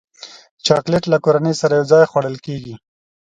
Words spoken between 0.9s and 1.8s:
له کورنۍ سره